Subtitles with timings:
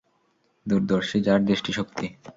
[0.65, 2.07] দূরদর্শী যাঁর দৃষ্টিশক্তি।